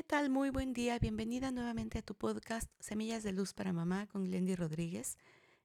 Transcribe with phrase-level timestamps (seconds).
[0.00, 0.30] ¿Qué tal?
[0.30, 0.98] Muy buen día.
[0.98, 5.18] Bienvenida nuevamente a tu podcast Semillas de Luz para Mamá con Glendy Rodríguez.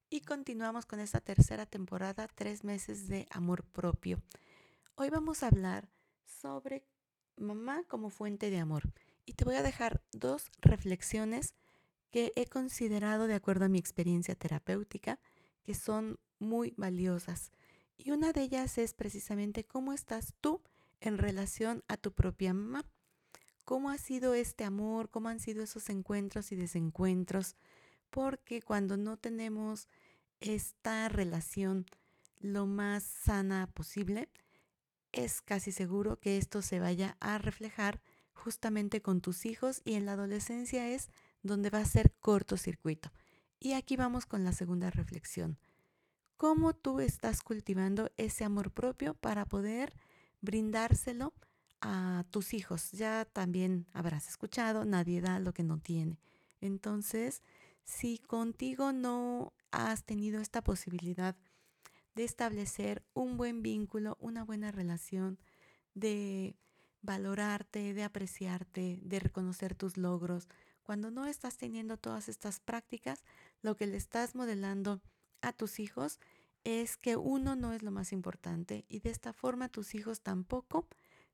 [0.10, 4.22] Y continuamos con esta tercera temporada, tres meses de amor propio.
[4.96, 5.88] Hoy vamos a hablar
[6.26, 6.84] sobre
[7.38, 8.92] mamá como fuente de amor.
[9.26, 11.56] Y te voy a dejar dos reflexiones
[12.12, 15.18] que he considerado de acuerdo a mi experiencia terapéutica,
[15.64, 17.54] que son muy valiosas.
[17.98, 20.62] Y una de ellas es precisamente cómo estás tú
[21.00, 22.84] en relación a tu propia mamá.
[23.66, 25.10] ¿Cómo ha sido este amor?
[25.10, 27.56] ¿Cómo han sido esos encuentros y desencuentros?
[28.12, 29.90] Porque cuando no tenemos
[30.40, 31.88] esta relación
[32.40, 34.30] lo más sana posible,
[35.12, 38.02] es casi seguro que esto se vaya a reflejar
[38.34, 41.10] justamente con tus hijos y en la adolescencia es
[41.42, 43.12] donde va a ser cortocircuito.
[43.60, 45.58] Y aquí vamos con la segunda reflexión.
[46.38, 49.96] ¿Cómo tú estás cultivando ese amor propio para poder
[50.42, 51.34] brindárselo
[51.86, 52.92] a tus hijos?
[52.92, 56.20] Ya también habrás escuchado, nadie da lo que no tiene.
[56.60, 57.44] Entonces,
[57.84, 61.36] si contigo no has tenido esta posibilidad
[62.16, 65.38] de establecer un buen vínculo, una buena relación,
[65.94, 66.56] de
[67.02, 70.50] valorarte, de apreciarte, de reconocer tus logros.
[70.82, 73.24] Cuando no estás teniendo todas estas prácticas,
[73.62, 75.02] lo que le estás modelando
[75.42, 76.20] a tus hijos
[76.64, 80.88] es que uno no es lo más importante y de esta forma tus hijos tampoco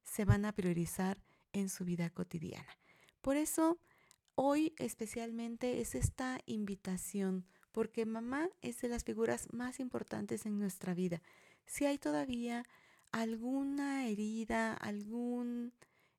[0.04, 1.22] se van a priorizar
[1.54, 2.78] en su vida cotidiana.
[3.22, 3.78] Por eso,
[4.36, 10.94] hoy especialmente es esta invitación porque mamá es de las figuras más importantes en nuestra
[10.94, 11.22] vida.
[11.66, 12.66] Si hay todavía
[13.12, 15.74] alguna herida, algún,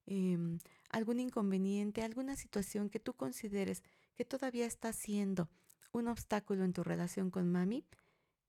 [0.06, 0.58] em,
[0.90, 3.82] algún inconveniente, alguna situación que tú consideres
[4.14, 5.48] que todavía está siendo
[5.92, 7.84] un obstáculo en tu relación con mami,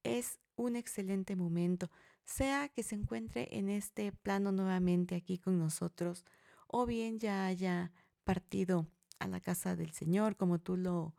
[0.04, 1.90] es un excelente momento,
[2.26, 6.26] sea que se encuentre en este plano nuevamente aquí con nosotros,
[6.68, 7.92] o bien ya haya
[8.24, 8.88] partido
[9.20, 11.14] a la casa del Señor, como tú lo,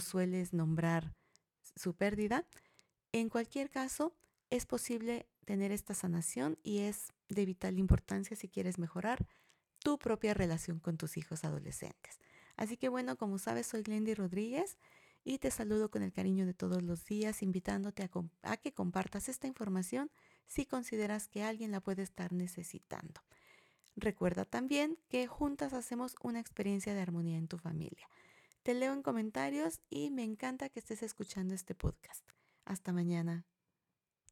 [0.00, 1.14] sueles nombrar
[1.76, 2.46] su pérdida.
[3.12, 4.14] En cualquier caso,
[4.50, 9.26] es posible tener esta sanación y es de vital importancia si quieres mejorar
[9.80, 12.18] tu propia relación con tus hijos adolescentes.
[12.56, 14.78] Así que bueno, como sabes, soy Glendy Rodríguez
[15.24, 18.08] y te saludo con el cariño de todos los días, invitándote
[18.42, 20.10] a, que compartas esta información
[20.46, 23.22] si consideras que alguien la puede estar necesitando.
[23.96, 28.08] Recuerda también que juntas hacemos una experiencia de armonía en tu familia.
[28.62, 32.24] Te leo en comentarios y me encanta que estés escuchando este podcast.
[32.64, 33.46] Hasta mañana.